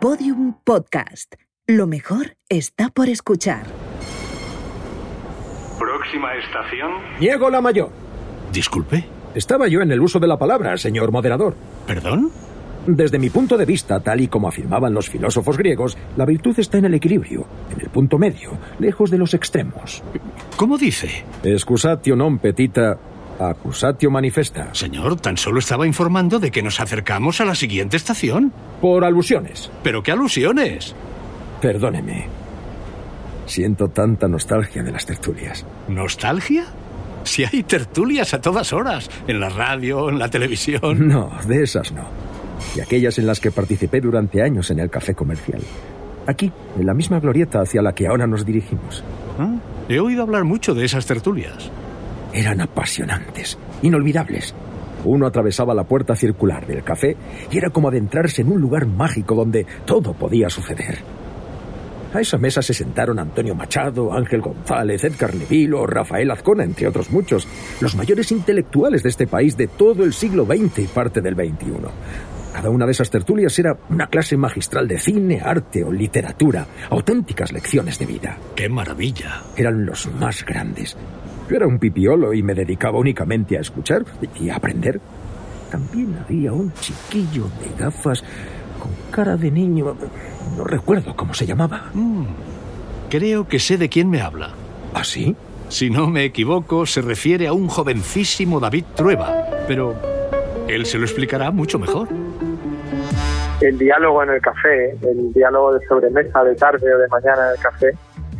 [0.00, 1.34] Podium Podcast.
[1.66, 3.64] Lo mejor está por escuchar.
[5.78, 6.90] Próxima estación.
[7.20, 7.90] Niego la mayor.
[8.50, 9.04] Disculpe.
[9.34, 11.54] Estaba yo en el uso de la palabra, señor moderador.
[11.86, 12.30] ¿Perdón?
[12.86, 16.78] Desde mi punto de vista, tal y como afirmaban los filósofos griegos, la virtud está
[16.78, 20.02] en el equilibrio, en el punto medio, lejos de los extremos.
[20.56, 21.26] ¿Cómo dice?
[21.44, 22.96] Excusatio non petita,
[23.48, 24.74] accusatio manifesta.
[24.74, 28.52] Señor, tan solo estaba informando de que nos acercamos a la siguiente estación.
[28.80, 29.70] Por alusiones.
[29.82, 30.94] ¿Pero qué alusiones?
[31.60, 32.26] Perdóneme.
[33.46, 35.66] Siento tanta nostalgia de las tertulias.
[35.88, 36.66] ¿Nostalgia?
[37.24, 41.08] Si hay tertulias a todas horas, en la radio, en la televisión.
[41.08, 42.04] No, de esas no.
[42.76, 45.62] Y aquellas en las que participé durante años en el café comercial.
[46.26, 49.02] Aquí, en la misma glorieta hacia la que ahora nos dirigimos.
[49.38, 49.56] Ah,
[49.88, 51.70] he oído hablar mucho de esas tertulias.
[52.32, 54.54] Eran apasionantes, inolvidables.
[55.04, 57.16] Uno atravesaba la puerta circular del café
[57.50, 60.98] y era como adentrarse en un lugar mágico donde todo podía suceder.
[62.12, 66.88] A esa mesa se sentaron Antonio Machado, Ángel González, Edgar Neville o Rafael Azcona, entre
[66.88, 67.46] otros muchos,
[67.80, 71.72] los mayores intelectuales de este país de todo el siglo XX y parte del XXI.
[72.52, 77.52] Cada una de esas tertulias era una clase magistral de cine, arte o literatura, auténticas
[77.52, 78.38] lecciones de vida.
[78.56, 79.44] ¡Qué maravilla!
[79.56, 80.96] Eran los más grandes.
[81.50, 84.04] Yo era un pipiolo y me dedicaba únicamente a escuchar
[84.38, 85.00] y a aprender.
[85.68, 88.22] También había un chiquillo de gafas
[88.78, 89.96] con cara de niño.
[90.56, 91.90] No recuerdo cómo se llamaba.
[91.92, 92.26] Mm,
[93.08, 94.52] creo que sé de quién me habla.
[94.94, 95.34] ¿Ah, sí?
[95.68, 99.34] Si no me equivoco, se refiere a un jovencísimo David Trueba,
[99.66, 99.96] pero
[100.68, 102.06] él se lo explicará mucho mejor.
[103.60, 107.52] El diálogo en el café, el diálogo de sobremesa, de tarde o de mañana en
[107.56, 107.90] el café,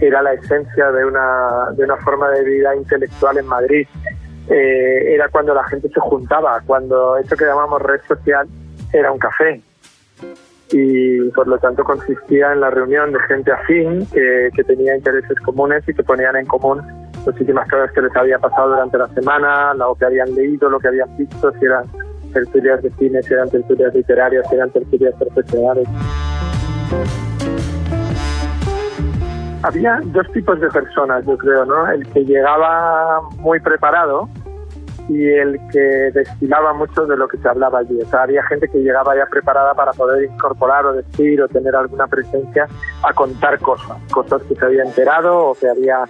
[0.00, 3.86] era la esencia de una, de una forma de vida intelectual en Madrid.
[4.48, 8.48] Eh, era cuando la gente se juntaba, cuando eso que llamamos red social
[8.92, 9.60] era un café.
[10.72, 15.38] Y por lo tanto consistía en la reunión de gente afín que, que tenía intereses
[15.44, 16.80] comunes y que ponían en común
[17.26, 20.88] muchísimas cosas que les había pasado durante la semana, lo que habían leído, lo que
[20.88, 21.84] habían visto, si eran
[22.32, 25.88] tertulias de cine, si eran tertulias literarias, si eran tertulias profesionales.
[29.62, 31.90] Había dos tipos de personas, yo creo, ¿no?
[31.90, 34.28] El que llegaba muy preparado
[35.08, 38.00] y el que destilaba mucho de lo que se hablaba allí.
[38.00, 41.74] O sea, había gente que llegaba ya preparada para poder incorporar o decir o tener
[41.74, 42.68] alguna presencia
[43.02, 46.04] a contar cosas, cosas que se había enterado o que había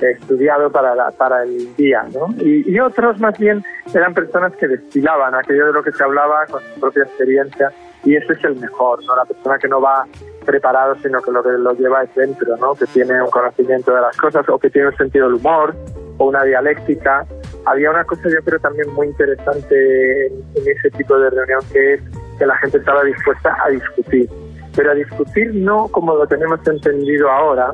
[0.00, 2.34] estudiado para, la, para el día, ¿no?
[2.44, 6.46] Y, y, otros más bien eran personas que destilaban aquello de lo que se hablaba
[6.46, 7.72] con su propia experiencia
[8.04, 9.16] y ese es el mejor, ¿no?
[9.16, 10.04] La persona que no va
[10.44, 12.74] preparado, sino que lo que lo lleva es dentro, ¿no?
[12.74, 15.74] Que tiene un conocimiento de las cosas o que tiene un sentido del humor
[16.18, 17.26] o una dialéctica.
[17.66, 21.94] Había una cosa yo creo también muy interesante en, en ese tipo de reunión que
[21.94, 22.00] es
[22.38, 24.28] que la gente estaba dispuesta a discutir,
[24.76, 27.72] pero a discutir no como lo tenemos entendido ahora,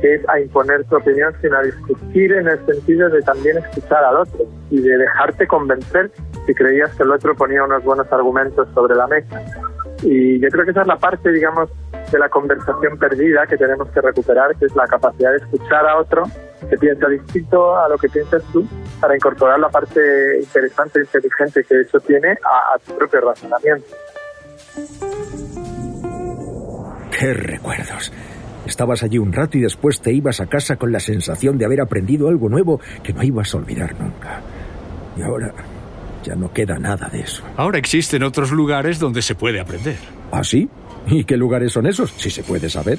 [0.00, 4.04] que es a imponer tu opinión, sino a discutir en el sentido de también escuchar
[4.04, 6.10] al otro y de dejarte convencer
[6.46, 9.42] si creías que el otro ponía unos buenos argumentos sobre la mesa.
[10.02, 11.70] Y yo creo que esa es la parte, digamos,
[12.12, 15.98] de la conversación perdida que tenemos que recuperar, que es la capacidad de escuchar a
[15.98, 16.24] otro
[16.68, 18.66] que piensa distinto a lo que piensas tú
[19.00, 23.86] para incorporar la parte interesante e inteligente que eso tiene a, a tu propio razonamiento.
[27.18, 28.12] ¡Qué recuerdos!
[28.66, 31.80] Estabas allí un rato y después te ibas a casa con la sensación de haber
[31.80, 34.40] aprendido algo nuevo que no ibas a olvidar nunca.
[35.16, 35.52] Y ahora
[36.22, 37.42] ya no queda nada de eso.
[37.56, 39.96] Ahora existen otros lugares donde se puede aprender.
[40.30, 40.68] ¿Ah, sí?
[41.06, 42.12] ¿Y qué lugares son esos?
[42.16, 42.98] Si se puede saber.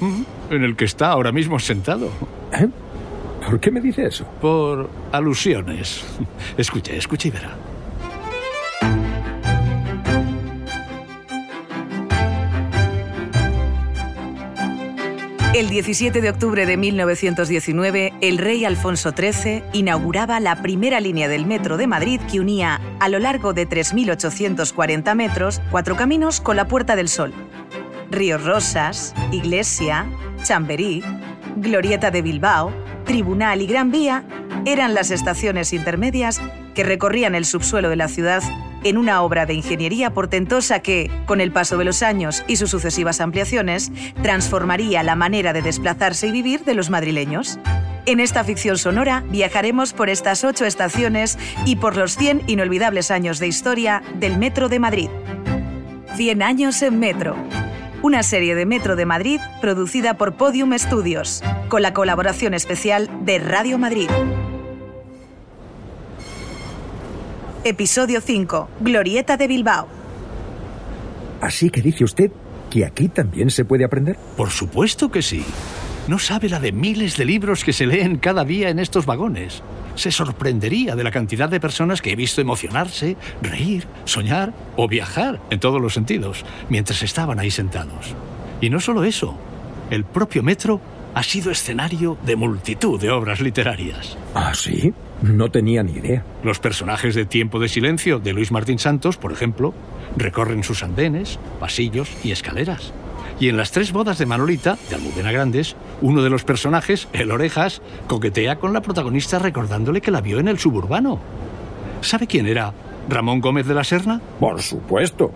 [0.50, 2.10] En el que está ahora mismo sentado.
[2.52, 2.68] ¿Eh?
[3.44, 4.24] ¿Por qué me dice eso?
[4.40, 6.04] Por alusiones.
[6.56, 7.56] Escuche, escuche y verá.
[15.54, 21.46] El 17 de octubre de 1919, el rey Alfonso XIII inauguraba la primera línea del
[21.46, 26.66] metro de Madrid que unía, a lo largo de 3.840 metros, cuatro caminos con la
[26.66, 27.32] Puerta del Sol.
[28.10, 30.06] Ríos Rosas, Iglesia,
[30.42, 31.02] Chamberí,
[31.56, 32.72] Glorieta de Bilbao,
[33.04, 34.24] Tribunal y Gran Vía
[34.64, 36.40] eran las estaciones intermedias
[36.74, 38.42] que recorrían el subsuelo de la ciudad
[38.82, 42.70] en una obra de ingeniería portentosa que, con el paso de los años y sus
[42.70, 43.90] sucesivas ampliaciones,
[44.22, 47.58] transformaría la manera de desplazarse y vivir de los madrileños.
[48.06, 53.38] En esta ficción sonora viajaremos por estas ocho estaciones y por los 100 inolvidables años
[53.38, 55.08] de historia del Metro de Madrid.
[56.16, 57.36] 100 años en Metro.
[58.04, 63.38] Una serie de Metro de Madrid producida por Podium Studios, con la colaboración especial de
[63.38, 64.10] Radio Madrid.
[67.64, 68.68] Episodio 5.
[68.80, 69.88] Glorieta de Bilbao.
[71.40, 72.30] Así que dice usted
[72.68, 74.18] que aquí también se puede aprender?
[74.36, 75.42] Por supuesto que sí.
[76.06, 79.62] No sabe la de miles de libros que se leen cada día en estos vagones.
[79.94, 85.40] Se sorprendería de la cantidad de personas que he visto emocionarse, reír, soñar o viajar
[85.50, 88.14] en todos los sentidos mientras estaban ahí sentados.
[88.60, 89.36] Y no solo eso,
[89.90, 90.80] el propio metro
[91.14, 94.18] ha sido escenario de multitud de obras literarias.
[94.34, 94.92] ¿Ah, sí?
[95.22, 96.24] No tenía ni idea.
[96.42, 99.74] Los personajes de Tiempo de Silencio de Luis Martín Santos, por ejemplo,
[100.16, 102.92] recorren sus andenes, pasillos y escaleras.
[103.40, 107.30] Y en las tres bodas de Manolita, de Almudena Grandes, uno de los personajes, el
[107.30, 111.20] Orejas, coquetea con la protagonista recordándole que la vio en el suburbano.
[112.00, 112.72] ¿Sabe quién era
[113.08, 114.20] Ramón Gómez de la Serna?
[114.38, 115.32] Por supuesto.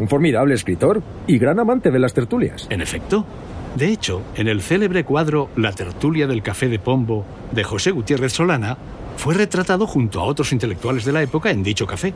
[0.00, 2.66] Un formidable escritor y gran amante de las tertulias.
[2.70, 3.24] En efecto.
[3.76, 8.32] De hecho, en el célebre cuadro La tertulia del café de Pombo de José Gutiérrez
[8.32, 8.78] Solana,
[9.16, 12.14] fue retratado junto a otros intelectuales de la época en dicho café.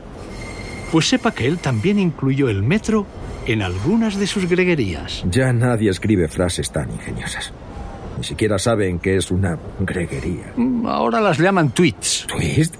[0.91, 3.05] Pues sepa que él también incluyó el metro
[3.47, 5.23] en algunas de sus greguerías.
[5.29, 7.51] Ya nadie escribe frases tan ingeniosas.
[8.17, 10.53] Ni siquiera saben qué es una greguería.
[10.55, 12.27] Mm, Ahora las llaman tweets.
[12.27, 12.75] ¿Twist?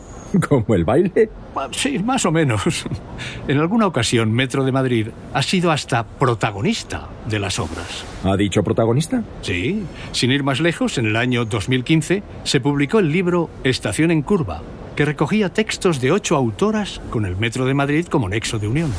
[0.47, 1.29] ¿Como el baile?
[1.55, 2.61] Ah, Sí, más o menos.
[3.47, 8.05] En alguna ocasión, Metro de Madrid ha sido hasta protagonista de las obras.
[8.23, 9.23] ¿Ha dicho protagonista?
[9.41, 14.21] Sí, sin ir más lejos, en el año 2015 se publicó el libro Estación en
[14.21, 14.61] Curva,
[14.95, 18.91] que recogía textos de ocho autoras con el Metro de Madrid como nexo de unión.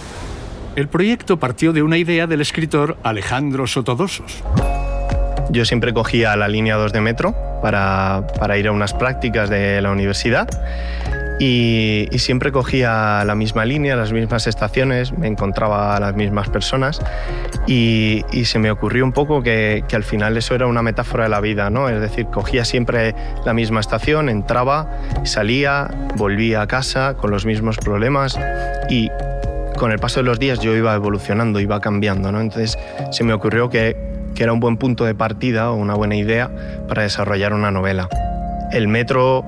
[0.74, 4.42] El proyecto partió de una idea del escritor Alejandro Sotodosos.
[5.50, 9.82] Yo siempre cogía la línea 2 de metro para, para ir a unas prácticas de
[9.82, 10.48] la universidad
[11.38, 17.02] y, siempre cogía la misma línea, las mismas estaciones, me encontraba a las mismas personas
[17.66, 21.24] y, y se me ocurrió un poco que, que al final eso era una metáfora
[21.24, 21.88] de la vida, ¿no?
[21.88, 23.14] Es decir, cogía siempre
[23.44, 24.88] la misma estación, entraba,
[25.24, 28.38] salía, volvía a casa con los mismos problemas
[28.88, 29.10] y
[29.82, 32.40] con el paso de los días yo iba evolucionando, iba cambiando, ¿no?
[32.40, 32.78] Entonces
[33.10, 33.96] se me ocurrió que,
[34.32, 36.52] que era un buen punto de partida o una buena idea
[36.86, 38.08] para desarrollar una novela.
[38.70, 39.44] El metro,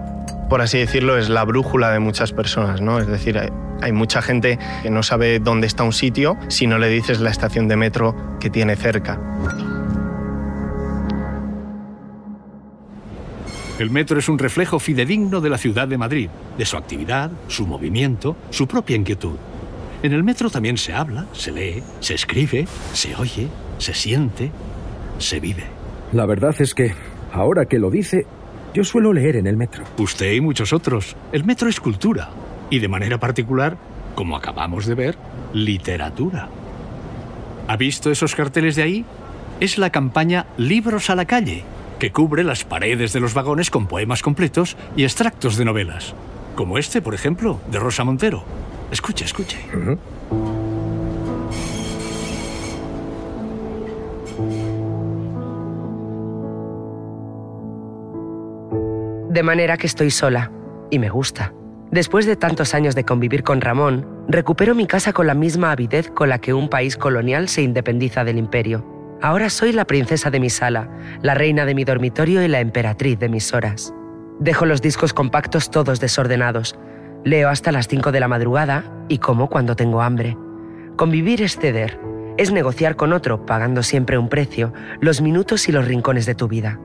[0.50, 2.98] por así decirlo, es la brújula de muchas personas, ¿no?
[2.98, 3.40] Es decir,
[3.80, 7.30] hay, mucha gente que no sabe dónde está un sitio si no le dices la
[7.30, 9.20] estación de metro que tiene cerca.
[13.78, 16.28] El metro es un reflejo fidedigno de la ciudad de Madrid,
[16.58, 19.36] de su actividad, su movimiento, su propia inquietud.
[20.04, 23.48] En el metro también se habla, se lee, se escribe, se oye,
[23.78, 24.50] se siente,
[25.16, 25.64] se vive.
[26.12, 26.92] La verdad es que,
[27.32, 28.26] ahora que lo dice,
[28.74, 29.82] yo suelo leer en el metro.
[29.96, 31.16] Usted y muchos otros.
[31.32, 32.28] El metro es cultura.
[32.68, 33.78] Y de manera particular,
[34.14, 35.16] como acabamos de ver,
[35.54, 36.50] literatura.
[37.66, 39.06] ¿Ha visto esos carteles de ahí?
[39.58, 41.64] Es la campaña Libros a la calle,
[41.98, 46.14] que cubre las paredes de los vagones con poemas completos y extractos de novelas.
[46.56, 48.44] Como este, por ejemplo, de Rosa Montero.
[48.90, 49.58] Escuche, escuche.
[59.28, 60.50] De manera que estoy sola.
[60.90, 61.52] Y me gusta.
[61.90, 66.10] Después de tantos años de convivir con Ramón, recupero mi casa con la misma avidez
[66.10, 68.84] con la que un país colonial se independiza del imperio.
[69.22, 70.88] Ahora soy la princesa de mi sala,
[71.22, 73.94] la reina de mi dormitorio y la emperatriz de mis horas.
[74.38, 76.76] Dejo los discos compactos todos desordenados.
[77.24, 80.36] Leo hasta las 5 de la madrugada y como cuando tengo hambre.
[80.96, 81.98] Convivir es ceder,
[82.36, 86.48] es negociar con otro, pagando siempre un precio, los minutos y los rincones de tu
[86.48, 86.78] vida.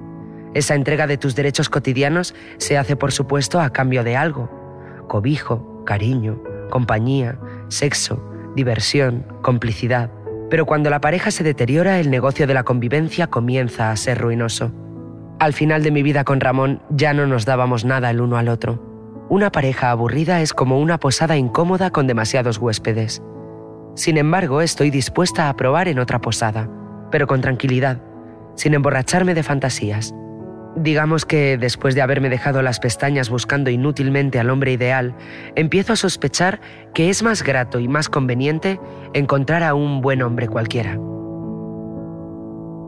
[0.54, 4.50] Esa entrega de tus derechos cotidianos se hace, por supuesto, a cambio de algo.
[5.08, 8.24] Cobijo, cariño, compañía, sexo,
[8.56, 10.10] diversión, complicidad.
[10.50, 14.72] Pero cuando la pareja se deteriora, el negocio de la convivencia comienza a ser ruinoso.
[15.40, 18.50] Al final de mi vida con Ramón ya no nos dábamos nada el uno al
[18.50, 18.89] otro.
[19.30, 23.22] Una pareja aburrida es como una posada incómoda con demasiados huéspedes.
[23.94, 26.68] Sin embargo, estoy dispuesta a probar en otra posada,
[27.12, 28.02] pero con tranquilidad,
[28.56, 30.16] sin emborracharme de fantasías.
[30.76, 35.16] Digamos que después de haberme dejado las pestañas buscando inútilmente al hombre ideal,
[35.56, 36.60] empiezo a sospechar
[36.96, 38.80] que es más grato y más conveniente
[39.14, 40.98] encontrar a un buen hombre cualquiera.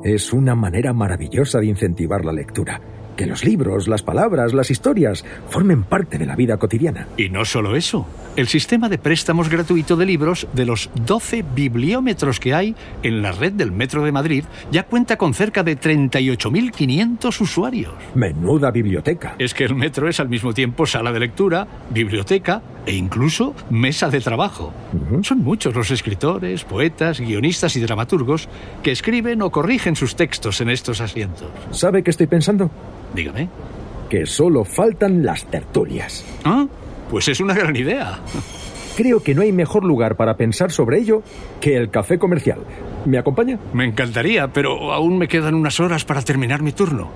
[0.03, 2.81] Es una manera maravillosa de incentivar la lectura.
[3.15, 7.07] Que los libros, las palabras, las historias formen parte de la vida cotidiana.
[7.17, 8.07] Y no solo eso.
[8.35, 13.31] El sistema de préstamos gratuito de libros de los 12 bibliómetros que hay en la
[13.31, 17.93] red del Metro de Madrid ya cuenta con cerca de 38.500 usuarios.
[18.15, 19.35] Menuda biblioteca.
[19.37, 24.09] Es que el metro es al mismo tiempo sala de lectura, biblioteca e incluso mesa
[24.09, 24.73] de trabajo.
[25.23, 28.49] Son muchos los escritores, poetas, guionistas y dramaturgos
[28.81, 31.49] que escriben o corrigen sus textos en estos asientos.
[31.71, 32.71] ¿Sabe qué estoy pensando?
[33.13, 33.49] Dígame.
[34.09, 36.25] Que solo faltan las tertulias.
[36.43, 36.67] Ah,
[37.09, 38.19] pues es una gran idea.
[38.95, 41.23] creo que no hay mejor lugar para pensar sobre ello
[41.59, 42.59] que el café comercial.
[43.05, 43.57] ¿Me acompaña?
[43.73, 47.09] Me encantaría, pero aún me quedan unas horas para terminar mi turno.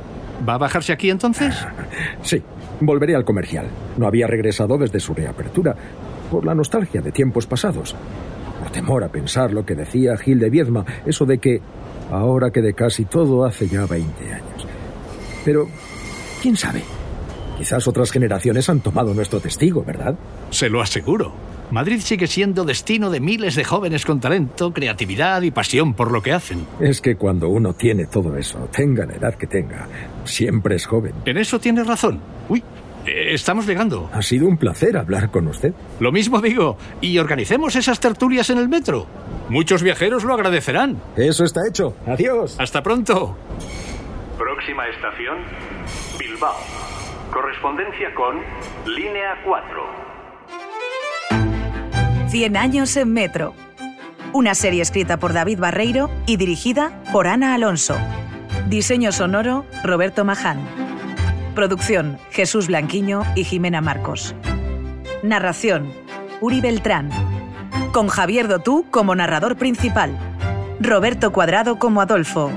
[0.48, 1.56] ¿Va a bajarse aquí entonces?
[2.24, 2.42] Sí,
[2.82, 3.68] volveré al comercial.
[3.98, 5.75] No había regresado desde su reapertura,
[6.32, 7.96] por la nostalgia de tiempos pasados.
[8.60, 11.62] Por temor a pensar lo que decía Gil de Viedma, eso de que
[12.12, 14.68] ahora que de casi todo hace ya 20 años.
[15.46, 15.68] Pero,
[16.46, 16.84] ¿quién sabe?
[17.58, 20.14] Quizás otras generaciones han tomado nuestro testigo, ¿verdad?
[20.52, 21.34] Se lo aseguro.
[21.72, 26.22] Madrid sigue siendo destino de miles de jóvenes con talento, creatividad y pasión por lo
[26.22, 26.68] que hacen.
[26.80, 29.88] Es que cuando uno tiene todo eso, tenga la edad que tenga,
[30.24, 31.16] siempre es joven.
[31.25, 32.20] En eso tiene razón.
[32.48, 32.62] Uy,
[33.08, 34.12] eh, estamos llegando.
[34.14, 35.74] Ha sido un placer hablar con usted.
[36.00, 36.78] Lo mismo digo.
[37.02, 39.08] Y organicemos esas tertulias en el metro.
[39.50, 41.02] Muchos viajeros lo agradecerán.
[41.18, 41.96] Eso está hecho.
[42.06, 42.56] Adiós.
[42.60, 43.36] Hasta pronto.
[44.56, 45.40] Próxima estación,
[46.18, 46.56] Bilbao.
[47.30, 48.42] Correspondencia con
[48.86, 49.86] Línea 4.
[52.30, 53.54] 100 años en Metro.
[54.32, 57.98] Una serie escrita por David Barreiro y dirigida por Ana Alonso.
[58.70, 60.62] Diseño sonoro, Roberto Maján.
[61.54, 64.36] Producción, Jesús Blanquiño y Jimena Marcos.
[65.22, 65.92] Narración,
[66.40, 67.10] Uri Beltrán.
[67.92, 70.18] Con Javier Dotú como narrador principal.
[70.80, 72.54] Roberto Cuadrado como Adolfo.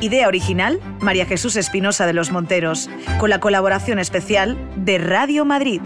[0.00, 5.80] Idea original, María Jesús Espinosa de los Monteros, con la colaboración especial de Radio Madrid.